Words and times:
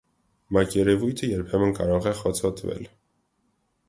Մակերևույթը 0.55 1.29
երբեմն 1.31 1.75
կարող 1.81 2.07
է 2.13 2.13
խոցոտվել։ 2.21 2.89